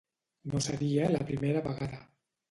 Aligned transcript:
No 0.53 0.61
seria 0.67 1.09
la 1.15 1.19
primera 1.27 1.61
vegada. 1.67 2.01